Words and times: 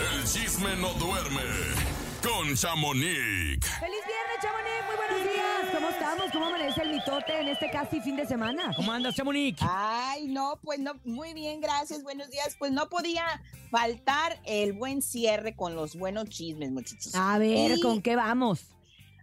El 0.00 0.24
chisme 0.24 0.76
no 0.76 0.92
duerme 0.94 1.42
con 2.22 2.54
Chamonix. 2.54 3.66
¡Feliz 3.80 4.00
viernes, 4.06 4.38
Chamonix! 4.40 4.86
Muy 4.86 4.96
buenos 4.96 5.32
días. 5.32 5.74
¿Cómo 5.74 5.88
estamos? 5.90 6.24
¿Cómo 6.32 6.46
amanece 6.46 6.82
el 6.82 6.90
mitote 6.90 7.40
en 7.40 7.48
este 7.48 7.70
casi 7.70 8.00
fin 8.00 8.16
de 8.16 8.26
semana? 8.26 8.72
¿Cómo 8.76 8.92
andas, 8.92 9.14
Chamonix? 9.14 9.58
Ay, 9.62 10.26
no, 10.28 10.58
pues 10.62 10.78
no, 10.78 10.94
muy 11.04 11.34
bien, 11.34 11.60
gracias, 11.60 12.02
buenos 12.02 12.30
días. 12.30 12.56
Pues 12.58 12.72
no 12.72 12.88
podía 12.88 13.24
faltar 13.70 14.40
el 14.44 14.72
buen 14.72 15.02
cierre 15.02 15.54
con 15.54 15.74
los 15.74 15.96
buenos 15.96 16.28
chismes, 16.30 16.70
muchachos. 16.70 17.14
A 17.14 17.38
ver, 17.38 17.78
Y- 17.78 17.80
¿con 17.80 18.00
qué 18.00 18.16
vamos? 18.16 18.66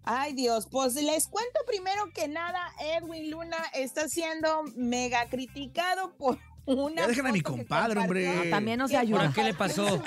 Ay, 0.09 0.31
Dios, 0.33 0.67
pues 0.71 0.93
les 0.95 1.27
cuento 1.27 1.59
primero 1.67 2.13
que 2.13 2.29
nada, 2.29 2.71
Edwin 2.79 3.29
Luna 3.29 3.57
está 3.73 4.07
siendo 4.07 4.63
mega 4.77 5.27
criticado 5.27 6.15
por 6.15 6.39
una. 6.67 7.01
Ya 7.01 7.07
dejen 7.07 7.27
a 7.27 7.31
mi 7.31 7.41
compadre, 7.41 7.99
hombre. 7.99 8.35
No, 8.45 8.49
también 8.49 8.77
no 8.77 8.87
se 8.87 8.93
que 8.93 8.97
ayuda. 8.99 9.21
¿Ahora 9.21 9.33
qué 9.33 9.43
le 9.43 9.53
pasó? 9.53 10.03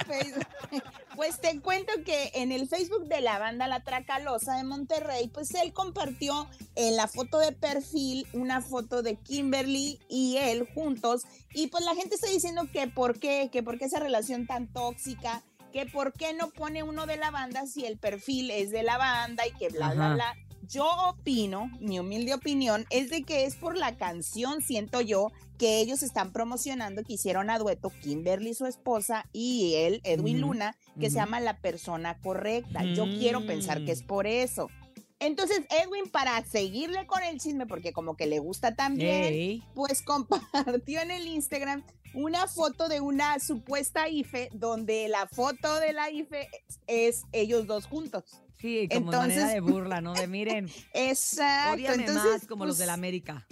Pues 1.17 1.41
te 1.41 1.61
cuento 1.61 1.93
que 2.05 2.31
en 2.35 2.53
el 2.53 2.68
Facebook 2.68 3.07
de 3.09 3.21
la 3.21 3.39
banda 3.39 3.67
La 3.67 3.81
Tracalosa 3.81 4.57
de 4.57 4.65
Monterrey, 4.65 5.29
pues 5.29 5.53
él 5.54 5.73
compartió 5.73 6.49
en 6.77 6.96
la 6.96 7.09
foto 7.09 7.39
de 7.39 7.53
perfil 7.53 8.27
una 8.32 8.63
foto 8.63 9.03
de 9.03 9.17
Kimberly 9.17 9.99
y 10.09 10.37
él 10.39 10.67
juntos. 10.73 11.23
Y 11.53 11.67
pues 11.67 11.85
la 11.85 11.95
gente 11.95 12.15
está 12.15 12.29
diciendo 12.29 12.68
que 12.73 12.89
por 12.89 13.18
qué, 13.18 13.51
que 13.53 13.63
por 13.63 13.79
qué 13.79 13.87
esa 13.87 14.01
relación 14.01 14.46
tan 14.46 14.68
tóxica, 14.68 15.43
que 15.73 15.87
por 15.87 16.13
qué 16.13 16.32
no 16.32 16.51
pone 16.51 16.82
uno 16.82 17.07
de 17.07 17.17
la 17.17 17.31
banda 17.31 17.67
si 17.67 17.85
el 17.85 17.99
perfil 17.99 18.51
es 18.51 18.71
de 18.71 18.82
la 18.82 18.96
banda 18.96 19.46
y 19.46 19.53
que 19.53 19.68
bla, 19.68 19.93
bla, 19.93 20.15
bla. 20.15 20.37
Yo 20.71 20.89
opino, 21.09 21.69
mi 21.81 21.99
humilde 21.99 22.33
opinión, 22.33 22.87
es 22.91 23.11
de 23.11 23.25
que 23.25 23.45
es 23.45 23.57
por 23.57 23.77
la 23.77 23.97
canción, 23.97 24.63
siento 24.63 25.01
yo, 25.01 25.33
que 25.59 25.81
ellos 25.81 26.03
están 26.05 26.33
promocionando 26.33 27.03
que 27.03 27.15
hicieron 27.15 27.51
a 27.51 27.59
dueto 27.59 27.91
Kimberly, 28.01 28.55
su 28.55 28.67
esposa, 28.67 29.27
y 29.33 29.75
él, 29.75 30.01
Edwin 30.05 30.41
Luna, 30.41 30.77
que 31.01 31.11
se 31.11 31.17
llama 31.17 31.41
La 31.41 31.61
Persona 31.61 32.19
Correcta. 32.20 32.84
Yo 32.84 33.05
quiero 33.05 33.45
pensar 33.45 33.85
que 33.85 33.93
es 33.93 34.05
Mm. 34.05 34.07
por 34.07 34.27
eso. 34.29 34.69
Entonces, 35.19 35.61
Edwin, 35.71 36.09
para 36.11 36.43
seguirle 36.45 37.07
con 37.07 37.23
el 37.23 37.39
chisme, 37.41 37.67
porque 37.67 37.93
como 37.93 38.17
que 38.17 38.27
le 38.27 38.39
gusta 38.39 38.75
también, 38.75 39.62
pues 39.75 40.03
compartió 40.07 41.01
en 41.01 41.11
el 41.11 41.27
Instagram 41.27 41.84
una 42.15 42.47
foto 42.47 42.89
de 42.89 43.01
una 43.01 43.39
supuesta 43.39 44.09
IFE, 44.09 44.51
donde 44.53 45.09
la 45.09 45.27
foto 45.27 45.79
de 45.81 45.93
la 45.93 46.11
IFE 46.11 46.49
es 46.87 47.25
ellos 47.33 47.67
dos 47.67 47.87
juntos. 47.87 48.41
Sí, 48.61 48.89
como 48.89 49.12
Entonces- 49.12 49.36
manera 49.39 49.55
de 49.55 49.61
burla, 49.61 50.00
¿no? 50.00 50.14
De 50.14 50.27
miren, 50.27 50.69
Exacto. 50.92 51.92
Entonces, 51.92 52.14
más 52.14 52.47
como 52.47 52.66
los 52.66 52.78
de 52.78 52.86
la 52.86 52.92
pues, 52.92 52.98
América. 52.98 53.47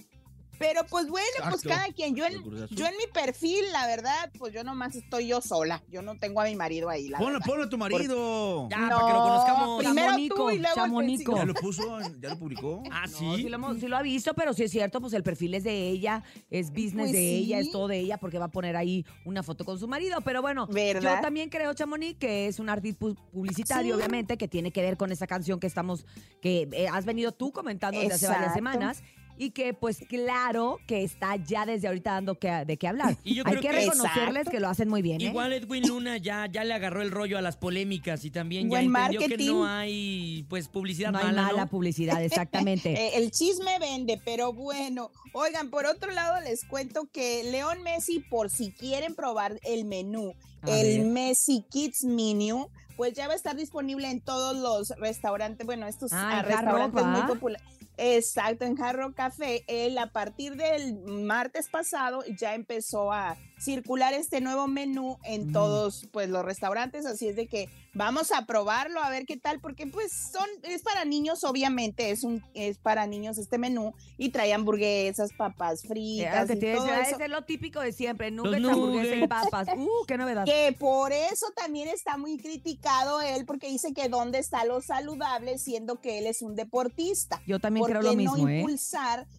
Pero 0.58 0.82
pues 0.90 1.08
bueno, 1.08 1.26
pues 1.44 1.64
Exacto. 1.64 1.68
cada 1.68 1.92
quien. 1.92 2.14
Yo 2.16 2.24
en, 2.26 2.42
yo 2.70 2.86
en 2.86 2.96
mi 2.96 3.06
perfil, 3.12 3.64
la 3.72 3.86
verdad, 3.86 4.30
pues 4.38 4.52
yo 4.52 4.64
nomás 4.64 4.94
estoy 4.96 5.28
yo 5.28 5.40
sola. 5.40 5.82
Yo 5.88 6.02
no 6.02 6.16
tengo 6.18 6.40
a 6.40 6.44
mi 6.44 6.56
marido 6.56 6.88
ahí, 6.88 7.08
la 7.08 7.18
Ponlo, 7.18 7.34
verdad. 7.34 7.46
ponlo 7.46 7.64
a 7.64 7.68
tu 7.68 7.78
marido. 7.78 8.68
Ya, 8.70 8.76
para 8.76 9.06
que 9.06 9.12
lo 9.12 9.22
conozcamos. 9.22 9.84
primero 9.84 10.06
Chamonico, 10.08 10.34
tú 10.36 10.50
y 10.50 10.58
luego 10.58 10.74
el 10.74 10.74
chamonico. 10.74 11.36
¿Ya 11.36 11.44
lo 11.44 11.54
puso? 11.54 11.98
¿Ya 12.20 12.28
lo 12.30 12.38
publicó? 12.38 12.82
Ah, 12.90 13.06
No, 13.06 13.18
sí. 13.18 13.36
sí, 13.36 13.48
lo, 13.48 13.56
hemos- 13.56 13.78
sí 13.78 13.86
lo 13.86 13.96
ha 13.96 14.02
visto, 14.02 14.34
pero 14.34 14.52
sí 14.52 14.64
es 14.64 14.70
cierto, 14.70 15.00
pues 15.00 15.12
el 15.12 15.22
perfil 15.22 15.54
es 15.54 15.64
de 15.64 15.88
ella, 15.88 16.22
es 16.50 16.70
business 16.70 16.94
Pues 16.94 17.12
de 17.12 17.28
ella, 17.36 17.60
sí. 17.60 17.66
es 17.66 17.72
todo 17.72 17.86
de 17.88 17.98
ella, 17.98 18.18
porque 18.18 18.38
va 18.38 18.46
a 18.46 18.50
poner 18.50 18.76
ahí 18.76 19.04
una 19.24 19.42
foto 19.42 19.64
con 19.64 19.78
su 19.78 19.86
marido. 19.86 20.20
Pero 20.22 20.42
bueno, 20.42 20.66
¿Verdad? 20.66 21.16
yo 21.16 21.22
también 21.22 21.48
creo, 21.50 21.72
Chamonix, 21.74 22.18
que 22.18 22.46
es 22.48 22.58
un 22.58 22.68
artista 22.68 23.06
pu- 23.06 23.16
publicitario, 23.30 23.94
Sí. 23.94 23.98
obviamente, 23.98 24.36
que 24.38 24.48
tiene 24.48 24.72
que 24.72 24.82
ver 24.82 24.96
con 24.96 25.12
esa 25.12 25.26
canción 25.26 25.60
que 25.60 25.66
estamos, 25.66 26.04
que 26.42 26.68
eh, 26.72 26.88
has 26.88 27.04
venido 27.04 27.32
tú 27.32 27.52
comentando 27.52 28.00
desde 28.00 28.14
hace 28.14 28.28
varias 28.28 28.54
semanas. 28.54 29.02
Y 29.39 29.50
que, 29.50 29.72
pues, 29.72 29.98
claro 30.08 30.78
que 30.86 31.05
está 31.05 31.36
ya 31.36 31.64
desde 31.64 31.86
ahorita 31.89 32.12
dando 32.12 32.39
que, 32.39 32.48
de 32.67 32.77
qué 32.77 32.89
hablar. 32.89 33.17
Y 33.25 33.34
yo 33.34 33.44
Hay 33.47 33.53
creo 33.53 33.62
que 33.62 33.69
que- 33.69 33.75
reconocerles 33.86 34.28
Exacto. 34.31 34.50
que 34.50 34.61
lo 34.61 34.69
hacen 34.69 34.89
muy 34.89 35.00
bien, 35.00 35.20
¿eh? 35.20 35.25
Igual 35.27 35.53
Edwin 35.53 35.86
Luna 35.86 36.17
ya, 36.17 36.47
ya 36.50 36.64
le 36.64 36.75
agarró 36.75 37.03
el 37.03 37.11
rollo 37.11 37.39
a 37.39 37.42
las 37.42 37.56
polémicas 37.56 38.25
y 38.25 38.31
también 38.31 38.64
ya 38.64 38.69
Buen 38.70 38.86
entendió 38.86 39.20
que 39.20 39.28
marketing. 39.28 39.47
no 39.53 39.66
hay 39.66 40.47
pues 40.48 40.69
publicidad 40.69 41.12
no 41.12 41.19
hay 41.19 41.27
mala, 41.27 41.42
mala 41.42 41.62
¿no? 41.64 41.69
publicidad, 41.70 42.22
exactamente. 42.22 42.92
Eh, 42.98 43.12
el 43.16 43.31
chisme 43.31 43.78
vende, 43.78 44.21
pero 44.25 44.53
bueno. 44.53 45.10
Oigan, 45.32 45.71
por 45.71 45.87
otro 45.87 46.10
lado 46.10 46.41
les 46.41 46.65
cuento 46.65 47.09
que 47.12 47.44
León 47.44 47.82
Messi, 47.82 48.19
por 48.21 48.50
si 48.50 48.72
quieren 48.72 49.15
probar 49.15 49.60
el 49.62 49.84
menú, 49.84 50.32
A 50.62 50.71
el 50.81 50.98
ver. 50.98 51.06
Messi 51.06 51.65
Kids 51.71 52.03
Menu, 52.04 52.69
pues 52.97 53.12
ya 53.12 53.28
va 53.28 53.34
a 53.34 53.37
estar 53.37 53.54
disponible 53.54 54.10
en 54.10 54.21
todos 54.21 54.56
los 54.56 54.98
restaurantes, 54.98 55.65
bueno, 55.65 55.87
estos 55.87 56.12
Ah, 56.12 56.38
ah, 56.38 56.43
restaurantes 56.43 57.04
muy 57.04 57.22
populares. 57.22 57.66
Exacto, 57.98 58.64
en 58.64 58.76
Jarro 58.76 59.12
Café. 59.12 59.64
Él 59.66 59.98
a 59.98 60.12
partir 60.12 60.54
del 60.54 60.94
martes 61.04 61.69
pasado 61.69 62.22
ya 62.38 62.54
empezó 62.54 63.12
a 63.12 63.36
circular 63.58 64.14
este 64.14 64.41
nuevo 64.41 64.66
menú 64.69 65.19
en 65.24 65.48
Mm. 65.48 65.52
todos 65.52 66.06
pues 66.12 66.28
los 66.28 66.44
restaurantes, 66.44 67.06
así 67.06 67.28
es 67.28 67.36
de 67.36 67.46
que 67.46 67.69
vamos 67.94 68.30
a 68.32 68.46
probarlo 68.46 69.02
a 69.02 69.10
ver 69.10 69.26
qué 69.26 69.36
tal 69.36 69.60
porque 69.60 69.86
pues 69.86 70.12
son 70.12 70.46
es 70.62 70.82
para 70.82 71.04
niños 71.04 71.42
obviamente, 71.44 72.10
es 72.10 72.22
un 72.22 72.42
es 72.54 72.78
para 72.78 73.06
niños 73.06 73.38
este 73.38 73.58
menú 73.58 73.94
y 74.16 74.28
trae 74.30 74.52
hamburguesas, 74.52 75.32
papas 75.36 75.82
fritas 75.82 76.47
que 76.48 76.54
y 76.54 76.74
todo 76.76 76.86
eso. 76.86 77.14
ese 77.16 77.24
es 77.24 77.30
lo 77.30 77.42
típico 77.42 77.80
de 77.80 77.92
siempre, 77.92 78.30
nuggets, 78.30 78.60
nuggets. 78.60 78.76
hamburguesa 78.78 79.16
y 79.16 79.26
papas. 79.26 79.68
Uh, 79.78 80.04
qué 80.06 80.18
novedad. 80.18 80.44
Que 80.44 80.74
por 80.78 81.12
eso 81.12 81.47
también 81.56 81.88
está 81.88 82.16
muy 82.16 82.36
criticado 82.38 83.20
él, 83.20 83.44
porque 83.47 83.68
dice 83.68 83.92
que 83.92 84.08
dónde 84.08 84.38
está 84.38 84.64
lo 84.64 84.80
saludable, 84.80 85.58
siendo 85.58 86.00
que 86.00 86.18
él 86.18 86.26
es 86.26 86.42
un 86.42 86.54
deportista. 86.56 87.41
Yo 87.47 87.58
también 87.58 87.82
¿Por 87.82 87.91
creo 87.91 88.02
lo 88.02 88.14
mismo, 88.14 88.36
no 88.36 88.48
¿eh? 88.48 88.62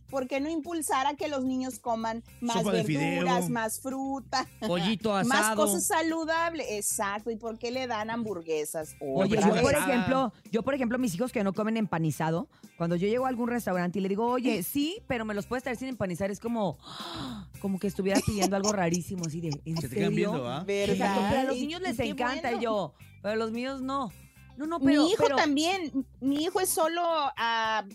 ¿Por 0.09 0.27
qué 0.27 0.39
no 0.39 0.49
impulsar 0.49 1.07
a 1.07 1.15
que 1.15 1.27
los 1.27 1.45
niños 1.45 1.79
coman 1.79 2.23
más 2.41 2.57
Sopa 2.57 2.71
verduras, 2.71 3.45
fideo. 3.45 3.49
más 3.49 3.79
fruta, 3.79 4.47
Pollito 4.65 5.11
más 5.25 5.55
cosas 5.55 5.85
saludables? 5.85 6.67
Exacto, 6.69 7.31
¿y 7.31 7.35
por 7.35 7.57
qué 7.57 7.71
le 7.71 7.87
dan 7.87 8.09
hamburguesas? 8.09 8.95
Oye, 8.99 9.35
yo 9.35 9.53
vez. 9.53 9.61
por 9.61 9.73
vez. 9.73 9.83
ejemplo, 9.83 10.33
yo 10.51 10.63
por 10.63 10.73
ejemplo, 10.73 10.97
mis 10.97 11.15
hijos 11.15 11.31
que 11.31 11.43
no 11.43 11.53
comen 11.53 11.77
empanizado, 11.77 12.47
cuando 12.77 12.95
yo 12.95 13.07
llego 13.07 13.25
a 13.25 13.29
algún 13.29 13.49
restaurante 13.49 13.99
y 13.99 14.01
le 14.01 14.09
digo, 14.09 14.25
oye, 14.27 14.63
sí, 14.63 15.01
pero 15.07 15.25
me 15.25 15.33
los 15.33 15.45
puedes 15.45 15.63
traer 15.63 15.77
sin 15.77 15.87
empanizar, 15.87 16.31
es 16.31 16.39
como, 16.39 16.77
como 17.61 17.79
que 17.79 17.87
estuviera 17.87 18.19
pidiendo 18.25 18.55
algo 18.55 18.71
rarísimo, 18.71 19.25
así 19.25 19.41
de, 19.41 19.49
¿en 19.65 19.77
Se 19.77 19.89
te 19.89 19.95
quedan 19.95 20.15
viendo, 20.15 20.47
¿ah? 20.47 20.63
Pero 20.65 21.03
a 21.03 21.43
los 21.43 21.55
niños 21.55 21.81
les 21.81 21.99
encanta 21.99 22.49
bueno. 22.49 22.57
y 22.57 22.63
yo, 22.63 22.93
pero 23.21 23.33
a 23.33 23.37
los 23.37 23.51
míos 23.51 23.81
no. 23.81 24.11
No, 24.59 24.67
no, 24.67 24.79
pero, 24.79 25.03
mi 25.03 25.11
hijo 25.11 25.23
pero- 25.23 25.37
también, 25.37 26.05
mi 26.19 26.43
hijo 26.43 26.59
es 26.59 26.69
solo 26.69 27.01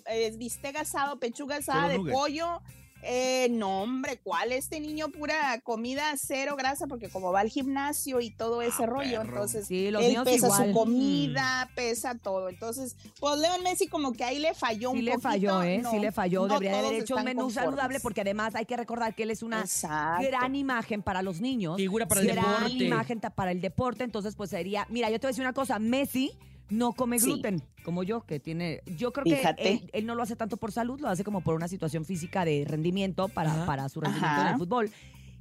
es 0.07 0.39
bistec 0.39 0.77
asado, 0.77 1.19
pechuga 1.19 1.57
asada 1.57 1.89
de 1.89 1.99
pollo. 2.01 2.63
Eh, 3.07 3.49
no, 3.51 3.83
hombre, 3.83 4.19
¿cuál? 4.25 4.51
Este 4.51 4.81
niño 4.81 5.11
pura 5.11 5.61
comida 5.61 6.15
cero 6.17 6.57
grasa, 6.57 6.87
porque 6.87 7.11
como 7.11 7.33
va 7.33 7.41
al 7.41 7.51
gimnasio 7.51 8.19
y 8.23 8.31
todo 8.31 8.63
ese 8.63 8.85
Ah, 8.85 8.87
rollo, 8.87 9.19
perro. 9.21 9.29
entonces 9.35 9.67
Sí, 9.67 9.91
los 9.91 10.03
él 10.03 10.17
pesa 10.25 10.47
igual. 10.47 10.69
su 10.69 10.73
comida, 10.73 11.69
pesa 11.75 12.15
todo. 12.15 12.49
Entonces, 12.49 12.97
pues 13.21 13.39
León 13.41 13.63
Messi 13.63 13.89
como 13.89 14.15
que 14.15 14.25
ahí 14.25 14.39
le 14.39 14.55
falló 14.55 14.93
Sí 14.93 14.97
un 15.01 15.05
le 15.05 15.11
poquito. 15.11 15.29
falló, 15.29 15.63
¿eh? 15.63 15.79
No, 15.83 15.91
sí 15.91 15.99
le 15.99 16.13
falló. 16.13 16.47
no 16.47 16.55
Debería 16.55 16.81
de 16.81 16.87
haber 16.89 17.01
hecho 17.03 17.17
un 17.17 17.25
menú 17.25 17.43
conformes. 17.43 17.65
saludable 17.67 18.01
porque 18.01 18.23
además 18.23 18.55
hay 18.55 18.65
que 18.65 18.77
recordar 18.79 19.15
que 19.15 19.25
él 19.25 19.31
es 19.33 19.43
una 19.43 19.61
Exacto. 19.61 20.27
gran 20.27 20.55
imagen 20.55 21.03
para 21.03 21.21
los 21.21 21.43
niños. 21.43 21.77
Figura 21.77 22.09
para 22.09 22.23
el 22.23 22.29
gran 22.29 22.43
deporte. 22.65 22.85
imagen 22.85 23.21
ta- 23.21 23.29
para 23.35 23.51
el 23.51 23.61
deporte. 23.61 24.05
Entonces, 24.05 24.35
pues 24.35 24.49
sería. 24.49 24.87
Mira, 24.89 25.11
yo 25.11 25.21
te 25.21 25.27
voy 25.27 25.29
a 25.29 25.33
decir 25.33 25.45
una 25.45 25.53
cosa: 25.53 25.79
Messi 25.79 26.33
no 26.71 26.93
come 26.93 27.19
Sí. 27.19 27.27
gluten, 27.27 27.63
como 27.85 28.03
yo, 28.03 28.23
que 28.23 28.41
tiene. 28.41 28.83
Yo 28.97 29.13
creo 29.13 29.25
que 29.25 29.43
él, 29.59 29.91
él 29.93 30.07
no 30.07 30.15
lo 30.15 30.23
hace 30.23 30.37
tanto 30.37 30.57
por 30.57 30.73
salud, 30.73 31.01
lo 31.01 31.09
hace 31.09 31.25
como 31.25 31.41
por 31.43 31.55
una 31.55 31.69
situación 31.69 32.05
física 32.05 32.45
de 32.45 32.65
rendimiento 32.67 33.29
para, 33.29 33.53
Ajá. 33.53 33.67
para 33.67 33.89
su 33.89 34.01
rendimiento 34.01 34.41
en 34.41 34.47
el 34.49 34.57
fútbol. 34.59 34.91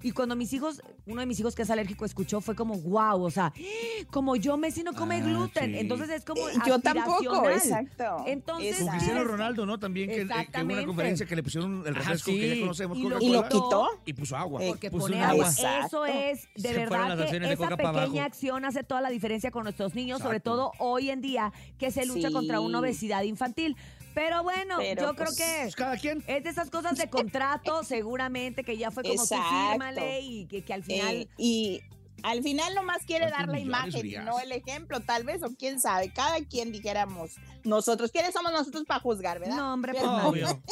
Y 0.04 0.12
cuando 0.12 0.36
mis 0.36 0.52
hijos, 0.54 0.82
uno 1.06 1.22
de 1.22 1.26
mis 1.26 1.40
hijos 1.40 1.56
que 1.56 1.62
es 1.64 1.70
alérgico 1.72 2.06
escuchó, 2.06 2.42
fue 2.42 2.56
como, 2.56 2.76
wow, 2.78 3.24
o 3.24 3.32
sea, 3.32 3.52
como 4.12 4.36
yo, 4.36 4.58
Messi 4.58 4.84
no 4.84 4.94
come 4.94 5.16
Ah, 5.16 5.20
gluten. 5.22 5.72
sí. 5.72 5.80
Entonces 5.80 6.10
es 6.10 6.26
como. 6.26 6.48
Eh, 6.50 6.54
Yo 6.68 6.80
tampoco, 6.80 7.50
exacto. 7.50 8.24
Entonces, 8.28 8.78
Con. 8.80 8.90
Cristiano 8.90 9.24
Ronaldo, 9.24 9.66
¿no? 9.66 9.80
También 9.80 10.10
que, 10.10 10.22
eh, 10.22 10.28
que 10.52 10.62
hubo 10.64 10.74
una 10.74 10.86
conferencia 10.86 11.26
que 11.26 11.36
le 11.36 11.44
pusieron 11.44 11.84
el 11.88 11.96
refresco 11.96 12.32
sí. 12.32 12.40
que 12.40 12.56
ya 12.56 12.62
conocemos, 12.62 12.98
Y 12.98 13.04
lo- 13.04 13.20
¿Y 13.22 13.30
lo 13.30 13.44
Coca-Cola, 13.44 13.50
quitó? 13.50 13.90
y 14.06 14.14
puso 14.14 14.36
agua. 14.36 14.62
Porque 14.68 14.92
puso 14.92 15.06
pone 15.08 15.24
agua. 15.24 15.48
agua. 15.48 15.86
Eso 15.86 16.06
es, 16.06 16.48
de 16.56 16.74
verdad 16.74 17.18
que 17.30 17.40
de 17.40 17.54
esa 17.54 17.78
pequeña 17.78 18.26
acción 18.26 18.66
hace 18.66 18.84
toda 18.84 19.02
la 19.02 19.10
diferencia 19.10 19.52
con 19.52 19.64
nuestros 19.64 19.96
niños, 19.96 20.22
sobre 20.22 20.40
todo 20.40 20.72
hoy 20.80 21.10
en 21.10 21.22
día 21.22 21.54
que 21.78 21.92
se 21.92 22.06
lucha 22.06 22.28
Sí. 22.28 22.34
contra 22.34 22.60
una 22.60 22.80
obesidad 22.80 23.24
infantil. 23.24 23.78
Pero 24.14 24.44
bueno, 24.44 24.78
Pero, 24.78 25.02
yo 25.02 25.16
creo 25.16 25.26
pues, 25.28 25.38
que 25.38 25.60
Pues 25.64 25.76
cada 25.76 25.98
quien. 25.98 26.24
es 26.28 26.44
de 26.44 26.50
esas 26.50 26.70
cosas 26.70 26.98
de 26.98 27.10
contrato, 27.10 27.84
seguramente 27.84 28.64
que 28.64 28.78
ya 28.78 28.92
fue 28.92 29.04
como 29.04 29.22
Exacto. 29.22 29.44
que 29.50 29.70
fírmale 29.70 30.20
y 30.22 30.46
que, 30.46 30.64
que 30.64 30.74
al 30.74 30.84
final... 30.84 31.16
Eh, 31.16 31.30
y 31.38 31.82
al 32.24 32.42
final 32.42 32.74
nomás 32.74 33.06
quiere 33.06 33.26
¿Cuántos 33.26 33.40
dar 33.40 33.50
la 33.50 33.60
imagen 33.60 34.06
y 34.06 34.12
no 34.14 34.40
el 34.40 34.52
ejemplo, 34.54 35.02
tal 35.02 35.26
vez, 35.26 35.44
o 35.44 35.54
quién 35.58 35.82
sabe. 35.82 36.14
Cada 36.14 36.38
quien 36.46 36.72
dijéramos 36.72 37.32
nosotros. 37.66 38.12
¿Quiénes 38.12 38.34
somos 38.34 38.52
nosotros 38.54 38.86
para 38.88 39.02
juzgar, 39.02 39.40
verdad? 39.40 39.58
no, 39.58 39.74
hombre, 39.74 39.94
pues. 39.94 40.06
Obvio. 40.06 40.48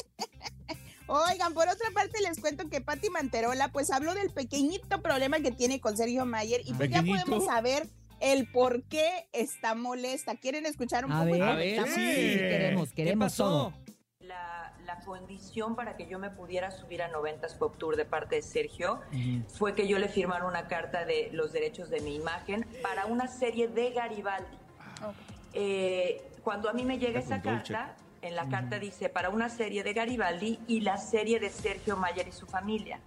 Oigan, 1.07 1.53
por 1.53 1.67
otra 1.67 1.89
parte 1.93 2.21
les 2.21 2.39
cuento 2.39 2.69
que 2.69 2.79
Patti 2.79 3.09
Manterola 3.09 3.67
pues 3.67 3.91
habló 3.91 4.13
del 4.13 4.29
pequeñito 4.29 5.01
problema 5.01 5.41
que 5.41 5.51
tiene 5.51 5.81
con 5.81 5.97
Sergio 5.97 6.25
Mayer 6.25 6.61
y 6.63 6.73
pues 6.73 6.89
ya 6.89 7.03
podemos 7.03 7.45
saber 7.45 7.89
el 8.21 8.47
por 8.49 8.83
qué 8.83 9.27
está 9.33 9.75
molesta. 9.75 10.35
¿Quieren 10.35 10.65
escuchar 10.65 11.05
un 11.05 11.11
A 11.11 11.19
poco? 11.23 11.31
ver, 11.33 11.41
A 11.43 11.55
ver, 11.55 11.87
sí. 11.87 12.01
queremos, 12.37 12.89
¿Qué 12.89 12.95
queremos 13.03 13.25
pasó? 13.25 13.43
todo. 13.43 13.73
La, 14.19 14.73
la 14.85 14.99
condición 14.99 15.75
para 15.75 15.97
que 15.97 16.07
yo 16.07 16.19
me 16.19 16.29
pudiera 16.29 16.71
subir 16.71 17.01
a 17.01 17.11
90s 17.11 17.57
Pop 17.57 17.77
Tour 17.77 17.97
de 17.97 18.05
parte 18.05 18.35
de 18.37 18.41
Sergio 18.43 19.01
fue 19.49 19.73
que 19.73 19.87
yo 19.87 19.97
le 19.99 20.07
firmara 20.07 20.45
una 20.45 20.67
carta 20.67 21.03
de 21.05 21.29
los 21.33 21.51
derechos 21.51 21.89
de 21.89 21.99
mi 22.01 22.15
imagen 22.15 22.65
para 22.83 23.07
una 23.07 23.27
serie 23.27 23.67
de 23.67 23.91
Garibaldi. 23.91 24.57
Eh, 25.53 26.21
cuando 26.43 26.69
a 26.69 26.73
mí 26.73 26.85
me 26.85 26.97
llega 26.97 27.19
esa 27.19 27.41
carta, 27.41 27.95
en 28.21 28.35
la 28.35 28.47
carta 28.47 28.77
dice 28.79 29.09
para 29.09 29.29
una 29.29 29.49
serie 29.49 29.83
de 29.83 29.93
Garibaldi 29.93 30.59
y 30.67 30.81
la 30.81 30.97
serie 30.97 31.39
de 31.39 31.49
Sergio 31.49 31.97
Mayer 31.97 32.27
y 32.27 32.31
su 32.31 32.45
familia. 32.45 32.99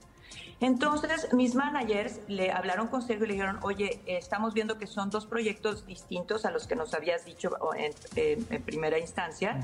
Entonces, 0.60 1.32
mis 1.32 1.54
managers 1.54 2.20
le 2.28 2.50
hablaron 2.52 2.88
con 2.88 3.02
Sergio 3.02 3.24
y 3.24 3.28
le 3.28 3.34
dijeron, 3.34 3.58
oye, 3.62 4.00
estamos 4.06 4.54
viendo 4.54 4.78
que 4.78 4.86
son 4.86 5.10
dos 5.10 5.26
proyectos 5.26 5.86
distintos 5.86 6.44
a 6.44 6.50
los 6.50 6.66
que 6.66 6.76
nos 6.76 6.94
habías 6.94 7.24
dicho 7.24 7.50
en, 7.76 7.92
eh, 8.16 8.42
en 8.50 8.62
primera 8.62 8.98
instancia. 8.98 9.60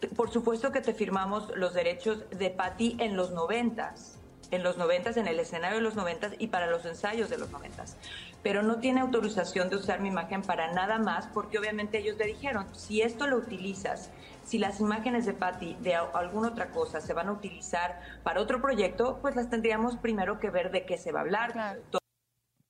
Te- 0.00 0.08
Por 0.08 0.30
supuesto 0.30 0.72
que 0.72 0.80
te 0.80 0.92
firmamos 0.92 1.50
los 1.56 1.72
derechos 1.74 2.24
de 2.30 2.50
Patty 2.50 2.96
en 3.00 3.16
los 3.16 3.30
noventas, 3.32 4.18
en 4.50 4.62
los 4.62 4.76
noventas, 4.76 5.16
en 5.16 5.26
el 5.26 5.40
escenario 5.40 5.78
de 5.78 5.82
los 5.82 5.94
noventas 5.96 6.32
y 6.38 6.48
para 6.48 6.66
los 6.66 6.84
ensayos 6.84 7.30
de 7.30 7.38
los 7.38 7.50
noventas. 7.50 7.96
Pero 8.42 8.62
no 8.62 8.76
tiene 8.78 9.00
autorización 9.00 9.70
de 9.70 9.76
usar 9.76 10.00
mi 10.00 10.08
imagen 10.08 10.42
para 10.42 10.72
nada 10.72 10.98
más 10.98 11.26
porque 11.28 11.58
obviamente 11.58 11.98
ellos 11.98 12.16
le 12.18 12.26
dijeron, 12.26 12.66
si 12.74 13.00
esto 13.02 13.26
lo 13.26 13.38
utilizas, 13.38 14.10
si 14.46 14.58
las 14.58 14.80
imágenes 14.80 15.26
de 15.26 15.32
Patty 15.34 15.74
de 15.82 15.94
alguna 15.96 16.48
otra 16.48 16.70
cosa 16.70 17.00
se 17.00 17.12
van 17.12 17.28
a 17.28 17.32
utilizar 17.32 18.00
para 18.22 18.40
otro 18.40 18.62
proyecto, 18.62 19.18
pues 19.20 19.36
las 19.36 19.50
tendríamos 19.50 19.96
primero 19.96 20.38
que 20.38 20.48
ver 20.50 20.70
de 20.70 20.86
qué 20.86 20.96
se 20.96 21.12
va 21.12 21.18
a 21.20 21.22
hablar. 21.22 21.52
Claro. 21.52 21.80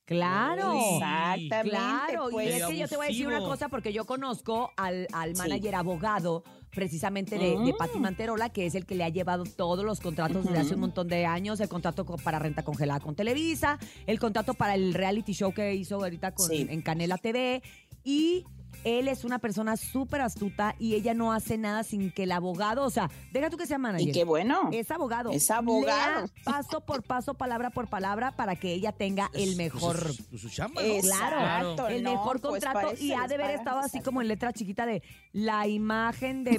Claro. 0.07 0.73
Exactamente. 0.95 1.71
Claro, 1.71 2.29
y 2.31 2.33
pues. 2.33 2.55
es 2.55 2.65
que 2.67 2.77
yo 2.77 2.87
te 2.87 2.97
voy 2.97 3.07
a 3.07 3.09
decir 3.09 3.27
una 3.27 3.41
cosa 3.41 3.69
porque 3.69 3.93
yo 3.93 4.05
conozco 4.05 4.71
al, 4.77 5.09
al 5.13 5.35
Sí. 5.35 5.43
manager 5.43 5.75
abogado 5.75 6.45
precisamente 6.71 7.39
de, 7.39 7.51
de 7.59 7.73
Mm. 7.73 7.77
Pati 7.77 7.99
Manterola, 7.99 8.51
que 8.51 8.67
es 8.67 8.77
el 8.77 8.87
que 8.87 8.95
le 8.95 9.03
ha 9.03 9.09
llevado 9.09 9.43
todos 9.45 9.85
los 9.85 9.99
contratos 9.99 10.45
desde 10.45 10.59
hace 10.61 10.75
un 10.75 10.81
montón 10.81 11.09
de 11.09 11.27
años, 11.27 11.59
el 11.59 11.69
contrato 11.69 12.05
co- 12.07 12.19
para 12.19 12.39
renta 12.39 12.63
congelada 12.63 13.01
con 13.01 13.17
Televisa, 13.17 13.79
el 14.07 14.21
contrato 14.21 14.55
para 14.55 14.75
el 14.77 14.95
reality 14.95 15.33
show 15.33 15.53
que 15.53 15.75
hizo 15.75 15.97
ahorita 15.97 16.33
con, 16.33 16.49
Sí. 16.49 16.67
en 16.71 16.83
Canela 16.83 17.19
TV, 17.19 17.63
y 18.05 18.45
él 18.85 19.09
es 19.09 19.25
una 19.25 19.39
persona 19.39 19.77
súper 19.77 20.21
astuta 20.21 20.75
y 20.79 20.95
ella 20.95 21.15
no 21.15 21.33
hace 21.33 21.59
nada 21.59 21.83
sin 21.83 22.11
que 22.13 22.25
el 22.25 22.33
abogado, 22.33 22.85
o 22.85 22.91
sea, 22.91 23.11
deja 23.33 23.51
tú 23.51 23.57
que 23.57 23.67
sea 23.67 23.79
manager. 23.79 24.09
Y 24.09 24.13
qué 24.13 24.25
bueno. 24.25 24.71
Es 24.73 24.91
abogado. 24.91 25.31
Es 25.31 25.51
abogado. 25.51 26.23
Lea 26.23 26.31
paso 26.45 26.81
por 26.81 27.03
paso, 27.03 27.35
palabra 27.35 27.71
por 27.71 27.89
palabra, 27.89 28.37
para 28.37 28.57
que 28.57 28.73
ella 28.73 28.93
tenga 28.93 29.31
el 29.35 29.57
mejor 29.57 30.01
Pues, 30.03 30.17
su, 30.17 30.39
su 30.39 30.51
chamba, 30.51 30.83
¿no? 30.83 31.01
Claro, 31.01 31.37
Exacto, 31.37 31.89
el 31.89 32.03
no, 32.03 32.13
mejor 32.13 32.41
pues 32.41 32.65
contrato 32.65 32.95
y 32.99 33.13
ha 33.13 33.27
de 33.27 33.35
haber 33.35 33.51
estado 33.51 33.81
así 33.81 34.01
como 34.01 34.21
en 34.23 34.29
letra 34.29 34.53
chiquita 34.53 34.87
de 34.87 35.03
la 35.33 35.67
imagen 35.67 36.45
de 36.45 36.59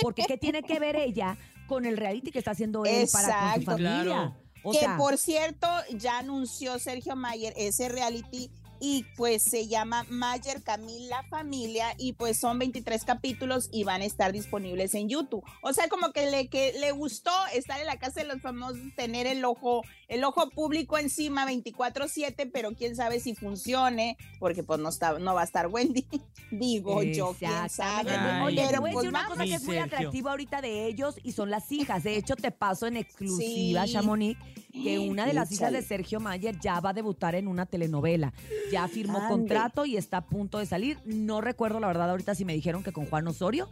porque 0.00 0.24
qué 0.26 0.38
tiene 0.38 0.62
que 0.62 0.78
ver 0.78 0.96
ella 0.96 1.36
con 1.66 1.84
el 1.84 1.96
reality 1.96 2.30
que 2.30 2.38
está 2.38 2.52
haciendo 2.52 2.84
él 2.84 3.06
para 3.12 3.52
con 3.52 3.60
su 3.60 3.70
familia. 3.70 4.02
Claro. 4.02 4.34
O 4.62 4.72
que 4.72 4.80
sea, 4.80 4.96
por 4.96 5.18
cierto, 5.18 5.68
ya 5.96 6.18
anunció 6.18 6.78
Sergio 6.78 7.14
Mayer 7.14 7.54
ese 7.56 7.88
reality 7.88 8.50
y 8.80 9.04
pues 9.16 9.42
se 9.42 9.66
llama 9.68 10.04
Mayer 10.08 10.62
Camila 10.62 11.24
Familia 11.30 11.94
y 11.98 12.12
pues 12.14 12.38
son 12.38 12.58
23 12.58 13.04
capítulos 13.04 13.68
y 13.72 13.84
van 13.84 14.02
a 14.02 14.04
estar 14.04 14.32
disponibles 14.32 14.94
en 14.94 15.08
YouTube. 15.08 15.44
O 15.62 15.72
sea, 15.72 15.88
como 15.88 16.12
que 16.12 16.30
le, 16.30 16.48
que 16.48 16.74
le 16.80 16.92
gustó 16.92 17.30
estar 17.54 17.80
en 17.80 17.86
la 17.86 17.98
casa 17.98 18.20
de 18.20 18.26
los 18.26 18.40
famosos, 18.40 18.78
tener 18.96 19.26
el 19.26 19.44
ojo, 19.44 19.82
el 20.08 20.24
ojo 20.24 20.48
público 20.50 20.98
encima 20.98 21.46
24/7, 21.46 22.50
pero 22.52 22.72
quién 22.74 22.96
sabe 22.96 23.20
si 23.20 23.34
funcione, 23.34 24.16
porque 24.38 24.62
pues 24.62 24.78
no, 24.80 24.88
está, 24.88 25.18
no 25.18 25.34
va 25.34 25.42
a 25.42 25.44
estar 25.44 25.66
Wendy. 25.68 26.06
Digo 26.50 27.02
yo, 27.02 27.34
quién 27.38 27.68
sabe. 27.68 28.10
Ay, 28.12 28.42
Oye, 28.42 28.62
te 28.62 28.68
Pero, 28.68 28.80
voy 28.80 28.90
a 28.90 28.92
pues, 28.94 29.02
decir 29.04 29.08
una 29.10 29.26
cosa 29.26 29.44
que 29.44 29.54
es 29.54 29.64
muy 29.64 29.76
Sergio. 29.76 29.96
atractiva 29.96 30.30
ahorita 30.30 30.60
de 30.62 30.86
ellos 30.86 31.16
y 31.22 31.32
son 31.32 31.50
las 31.50 31.70
hijas. 31.72 32.02
De 32.04 32.16
hecho, 32.16 32.36
te 32.36 32.50
paso 32.50 32.86
en 32.86 32.96
exclusiva, 32.96 33.86
Sí. 33.86 33.92
Chamonix, 33.92 34.38
que 34.82 34.98
una 35.10 35.26
de 35.26 35.32
las 35.32 35.50
hijas 35.52 35.72
de. 35.72 35.82
Sergio 35.82 36.20
Mayer 36.20 36.58
ya 36.60 36.80
va 36.80 36.90
a 36.90 36.92
debutar 36.92 37.34
en 37.34 37.48
una 37.48 37.66
telenovela. 37.66 38.32
Ya 38.72 38.86
firmó 38.88 39.18
Ande. 39.18 39.28
contrato 39.30 39.86
y 39.86 39.96
está 39.96 40.18
a 40.18 40.26
punto 40.26 40.58
de 40.58 40.66
salir. 40.66 40.98
No 41.04 41.40
recuerdo 41.40 41.80
la 41.80 41.86
verdad 41.86 42.10
ahorita 42.10 42.34
si 42.34 42.44
me 42.44 42.52
dijeron 42.54 42.82
que 42.82 42.92
con 42.92 43.06
Juan 43.06 43.26
Osorio. 43.28 43.68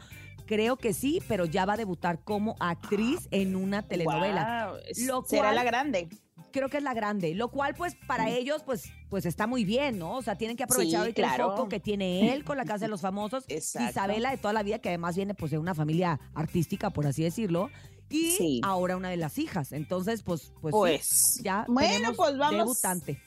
Creo 0.46 0.76
que 0.76 0.92
sí, 0.92 1.20
pero 1.26 1.44
ya 1.44 1.64
va 1.64 1.72
a 1.72 1.76
debutar 1.76 2.20
como 2.22 2.54
actriz 2.60 3.26
en 3.32 3.56
una 3.56 3.82
telenovela. 3.82 4.72
Es- 4.88 5.04
Lo 5.04 5.24
será 5.24 5.52
la 5.52 5.64
grande. 5.64 6.08
Creo 6.52 6.68
que 6.70 6.76
es 6.78 6.82
la 6.82 6.94
grande, 6.94 7.34
lo 7.34 7.48
cual 7.50 7.74
pues 7.74 7.96
para 8.06 8.30
ellos 8.30 8.62
pues 8.64 8.84
pues 9.10 9.26
está 9.26 9.46
muy 9.46 9.64
bien, 9.64 9.98
¿no? 9.98 10.14
O 10.16 10.22
sea, 10.22 10.36
tienen 10.38 10.56
que 10.56 10.62
aprovechar 10.62 11.04
Sí, 11.06 11.12
claro. 11.12 11.46
el 11.46 11.50
foco 11.56 11.68
que 11.68 11.80
tiene 11.80 12.32
él 12.32 12.44
con 12.44 12.56
la 12.56 12.64
Casa 12.64 12.84
de 12.86 12.88
los 12.88 13.00
Famosos. 13.02 13.44
Isabela 13.48 14.30
de 14.30 14.36
toda 14.38 14.52
la 14.54 14.62
vida 14.62 14.78
que 14.78 14.88
además 14.88 15.16
viene 15.16 15.34
pues 15.34 15.50
de 15.50 15.58
una 15.58 15.74
familia 15.74 16.18
artística, 16.34 16.90
por 16.90 17.06
así 17.06 17.22
decirlo, 17.24 17.70
y 18.10 18.30
Sí. 18.32 18.60
ahora 18.64 18.96
una 18.96 19.10
de 19.10 19.16
las 19.16 19.38
hijas. 19.38 19.72
Entonces, 19.72 20.22
pues 20.22 20.52
pues, 20.60 20.72
sí, 20.72 20.78
Pues, 20.78 21.40
ya 21.42 21.64
bueno, 21.68 22.12
pues 22.14 22.36
vamos. 22.38 22.56
debutante. 22.58 23.20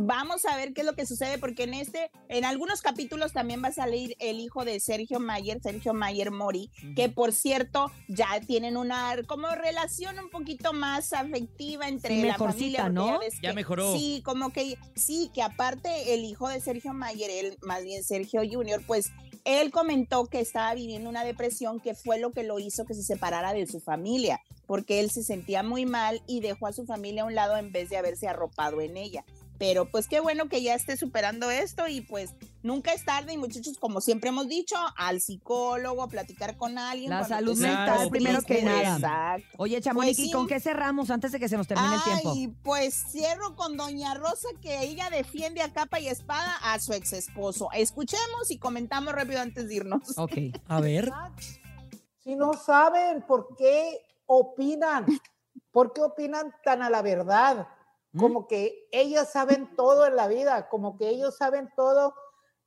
Vamos 0.00 0.44
a 0.44 0.56
ver 0.56 0.74
qué 0.74 0.82
es 0.82 0.86
lo 0.86 0.94
que 0.94 1.06
sucede, 1.06 1.38
porque 1.38 1.64
en 1.64 1.74
este, 1.74 2.12
en 2.28 2.44
algunos 2.44 2.82
capítulos 2.82 3.32
también 3.32 3.64
va 3.64 3.68
a 3.68 3.72
salir 3.72 4.14
el 4.20 4.38
hijo 4.38 4.64
de 4.64 4.78
Sergio 4.78 5.18
Mayer, 5.18 5.60
Sergio 5.60 5.92
Mayer 5.92 6.30
Mori, 6.30 6.70
que 6.94 7.08
por 7.08 7.32
cierto 7.32 7.90
ya 8.06 8.40
tienen 8.46 8.76
una 8.76 9.16
como 9.26 9.48
relación 9.56 10.16
un 10.20 10.30
poquito 10.30 10.72
más 10.72 11.12
afectiva 11.12 11.88
entre 11.88 12.14
Sí, 12.14 12.22
la 12.28 12.36
familia. 12.38 12.88
¿no? 12.90 13.18
Ya 13.42 13.48
que- 13.50 13.54
mejoró. 13.56 13.96
Sí, 13.96 14.22
como 14.24 14.50
que, 14.52 14.78
sí, 14.94 15.32
que 15.34 15.42
aparte 15.42 16.14
el 16.14 16.24
hijo 16.24 16.48
de 16.48 16.60
Sergio 16.60 16.92
Mayer, 16.92 17.30
él, 17.30 17.58
más 17.62 17.82
bien 17.82 18.04
Sergio 18.04 18.42
Junior, 18.48 18.80
pues 18.86 19.10
él 19.44 19.70
comentó 19.70 20.26
que 20.26 20.40
estaba 20.40 20.74
viviendo 20.74 21.08
una 21.08 21.24
depresión 21.24 21.80
que 21.80 21.94
fue 21.94 22.18
lo 22.18 22.32
que 22.32 22.42
lo 22.42 22.58
hizo 22.58 22.84
que 22.84 22.94
se 22.94 23.02
separara 23.02 23.52
de 23.52 23.66
su 23.66 23.80
familia, 23.80 24.40
porque 24.66 25.00
él 25.00 25.10
se 25.10 25.22
sentía 25.22 25.62
muy 25.62 25.86
mal 25.86 26.22
y 26.26 26.40
dejó 26.40 26.66
a 26.66 26.72
su 26.72 26.84
familia 26.84 27.22
a 27.22 27.26
un 27.26 27.34
lado 27.34 27.56
en 27.56 27.72
vez 27.72 27.90
de 27.90 27.96
haberse 27.96 28.28
arropado 28.28 28.80
en 28.80 28.96
ella. 28.96 29.24
Pero 29.58 29.90
pues 29.90 30.06
qué 30.06 30.20
bueno 30.20 30.48
que 30.48 30.62
ya 30.62 30.74
esté 30.74 30.96
superando 30.96 31.50
esto 31.50 31.88
y 31.88 32.00
pues 32.00 32.30
nunca 32.62 32.92
es 32.92 33.04
tarde 33.04 33.32
y 33.32 33.36
muchachos, 33.38 33.78
como 33.78 34.00
siempre 34.00 34.30
hemos 34.30 34.48
dicho, 34.48 34.76
al 34.96 35.20
psicólogo, 35.20 36.02
a 36.02 36.08
platicar 36.08 36.56
con 36.56 36.78
alguien. 36.78 37.10
La 37.10 37.24
salud 37.24 37.56
mental, 37.58 38.08
primero 38.10 38.42
que 38.42 38.62
nada. 38.62 38.96
Exacto. 39.36 39.56
Oye, 39.58 39.80
Chamonix, 39.80 40.16
Pues 40.16 40.18
¿y 40.18 40.26
sí. 40.28 40.32
con 40.32 40.46
qué 40.46 40.60
cerramos 40.60 41.10
antes 41.10 41.32
de 41.32 41.38
que 41.38 41.48
se 41.48 41.56
nos 41.56 41.66
termine 41.66 41.94
el 41.94 42.02
tiempo? 42.02 42.32
Ay, 42.34 42.48
pues 42.62 42.94
cierro 43.10 43.54
con 43.56 43.76
Doña 43.76 44.14
Rosa 44.14 44.48
que 44.60 44.82
ella 44.82 45.10
defiende 45.10 45.62
a 45.62 45.72
capa 45.72 46.00
y 46.00 46.08
espada 46.08 46.56
a 46.62 46.78
su 46.80 46.92
ex 46.92 47.12
esposo. 47.12 47.68
Escuchemos 47.72 48.50
y 48.50 48.58
comentamos 48.58 49.14
rápido 49.14 49.40
antes 49.40 49.68
de 49.68 49.74
irnos. 49.74 50.16
Ok. 50.18 50.32
A 50.66 50.80
ver. 50.80 51.10
Si 52.22 52.36
no 52.36 52.52
saben 52.54 53.22
por 53.22 53.56
qué 53.56 54.00
opinan, 54.26 55.06
por 55.72 55.92
qué 55.92 56.02
opinan 56.02 56.54
tan 56.64 56.82
a 56.82 56.90
la 56.90 57.02
verdad, 57.02 57.68
como 58.18 58.46
que 58.48 58.88
ellos 58.90 59.28
saben 59.28 59.74
todo 59.76 60.06
en 60.06 60.16
la 60.16 60.28
vida, 60.28 60.68
como 60.68 60.96
que 60.98 61.08
ellos 61.08 61.36
saben 61.36 61.70
todo 61.76 62.14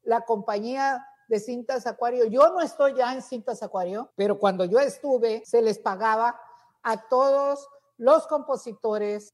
la 0.03 0.21
compañía 0.21 1.06
de 1.27 1.39
Cintas 1.39 1.88
Acuario. 1.88 2.25
Yo 2.25 2.50
no 2.51 2.62
estoy 2.62 2.93
ya 2.96 3.13
en 3.13 3.22
Cintas 3.22 3.63
Acuario, 3.63 4.12
pero 4.15 4.38
cuando 4.38 4.65
yo 4.65 4.79
estuve 4.79 5.43
se 5.46 5.62
les 5.62 5.79
pagaba 5.79 6.39
a 6.84 7.08
todos 7.08 7.67
los 7.98 8.27
compositores, 8.27 9.29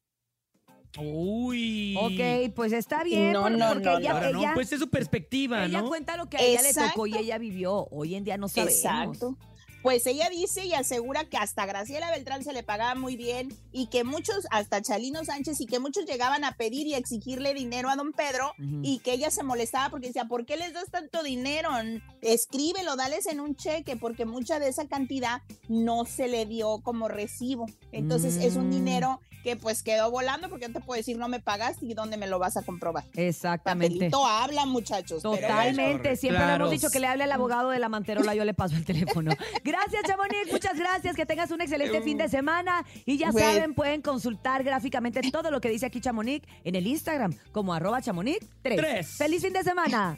Uy. 0.99 1.95
Ok, 1.99 2.53
pues 2.55 2.71
está 2.73 3.03
bien, 3.03 3.33
No, 3.33 3.43
porque, 3.43 3.57
no, 3.57 3.67
porque 3.69 3.83
no, 3.85 3.97
ella, 3.99 4.11
Ahora 4.13 4.31
no, 4.31 4.39
ella- 4.39 4.51
pues 4.55 4.71
es 4.71 4.79
su 4.79 4.89
perspectiva, 4.89 5.65
ella 5.65 5.81
¿no? 5.81 5.89
cuenta 5.89 6.17
lo 6.17 6.27
que 6.29 6.37
a 6.37 6.41
ella 6.41 6.61
le 6.61 6.73
tocó 6.73 7.05
y 7.07 7.17
ella 7.17 7.37
vivió. 7.37 7.87
Hoy 7.91 8.15
en 8.15 8.23
día 8.23 8.37
no 8.37 8.47
sabemos. 8.47 8.73
Exacto. 8.77 9.37
Pues 9.83 10.05
ella 10.07 10.29
dice 10.29 10.65
y 10.65 10.73
asegura 10.73 11.25
que 11.25 11.37
hasta 11.37 11.65
Graciela 11.65 12.11
Beltrán 12.11 12.43
se 12.43 12.51
le 12.51 12.63
pagaba 12.63 12.95
muy 12.95 13.15
bien 13.15 13.53
y 13.71 13.87
que 13.87 14.03
muchos, 14.03 14.47
hasta 14.51 14.81
Chalino 14.81 15.23
Sánchez, 15.23 15.61
y 15.61 15.65
que 15.65 15.79
muchos 15.79 16.05
llegaban 16.05 16.43
a 16.43 16.53
pedir 16.53 16.87
y 16.87 16.93
a 16.93 16.97
exigirle 16.97 17.53
dinero 17.53 17.89
a 17.89 17.95
don 17.95 18.11
Pedro 18.11 18.51
y 18.83 18.99
que 18.99 19.13
ella 19.13 19.31
se 19.31 19.43
molestaba 19.43 19.89
porque 19.89 20.07
decía, 20.07 20.25
¿por 20.25 20.45
qué 20.45 20.57
les 20.57 20.73
das 20.73 20.89
tanto 20.91 21.23
dinero? 21.23 21.69
Escríbelo, 22.21 22.95
dales 22.95 23.25
en 23.27 23.39
un 23.39 23.55
cheque, 23.55 23.95
porque 23.95 24.25
mucha 24.25 24.59
de 24.59 24.67
esa 24.69 24.87
cantidad 24.87 25.41
no 25.69 26.05
se 26.05 26.27
le 26.27 26.45
dio 26.45 26.79
como 26.83 27.07
recibo. 27.07 27.65
Entonces 27.91 28.35
es 28.37 28.55
un 28.55 28.67
Mm. 28.67 28.71
dinero 28.71 29.21
que 29.43 29.55
pues 29.55 29.81
quedó 29.81 30.11
volando 30.11 30.49
porque 30.49 30.67
no 30.67 30.73
te 30.73 30.81
puedo 30.81 30.97
decir 30.97 31.17
no 31.17 31.29
me 31.29 31.39
pagaste 31.39 31.85
y 31.85 31.93
dónde 31.93 32.17
me 32.17 32.27
lo 32.27 32.37
vas 32.37 32.57
a 32.57 32.63
comprobar. 32.63 33.05
Exactamente. 33.15 33.93
Papelito 33.95 34.25
habla, 34.25 34.65
muchachos. 34.65 35.19
pero 35.21 35.29
bueno. 35.29 35.47
Totalmente, 35.47 36.15
siempre 36.17 36.45
le 36.45 36.53
hemos 36.55 36.71
dicho 36.71 36.89
que 36.89 36.99
le 36.99 37.07
hable 37.07 37.23
al 37.23 37.31
abogado 37.31 37.69
de 37.69 37.79
la 37.79 37.87
manterola, 37.87 38.35
yo 38.35 38.43
le 38.43 38.53
paso 38.53 38.75
el 38.75 38.83
teléfono. 38.83 39.31
Gracias, 39.63 39.76
Chamonix, 40.05 40.51
muchas 40.51 40.77
gracias, 40.77 41.15
que 41.15 41.25
tengas 41.25 41.51
un 41.51 41.61
excelente 41.61 42.01
fin 42.01 42.17
de 42.17 42.29
semana 42.29 42.85
y 43.05 43.17
ya 43.17 43.31
Bueno. 43.31 43.51
saben, 43.53 43.73
pueden 43.73 44.01
consultar 44.01 44.63
gráficamente 44.63 45.21
todo 45.31 45.51
lo 45.51 45.61
que 45.61 45.69
dice 45.69 45.85
aquí 45.85 46.01
Chamonix 46.01 46.45
en 46.63 46.75
el 46.75 46.87
Instagram 46.87 47.33
como 47.51 47.73
arroba 47.73 48.01
chamonix 48.01 48.39
3. 48.61 48.77
Tres. 48.77 49.07
¡Feliz 49.17 49.41
fin 49.41 49.53
de 49.53 49.63
semana! 49.63 50.15